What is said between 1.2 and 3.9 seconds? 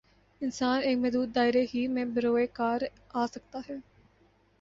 دائرے ہی میں بروئے کار آ سکتا ہے۔